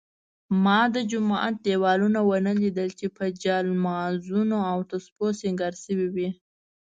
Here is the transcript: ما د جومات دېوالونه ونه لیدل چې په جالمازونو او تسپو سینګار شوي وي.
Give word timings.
ما 0.63 0.79
د 0.95 0.95
جومات 1.11 1.55
دېوالونه 1.67 2.19
ونه 2.29 2.51
لیدل 2.61 2.89
چې 2.99 3.07
په 3.17 3.23
جالمازونو 3.43 4.57
او 4.71 4.79
تسپو 4.89 5.25
سینګار 5.39 5.73
شوي 5.83 6.07
وي. 6.15 6.29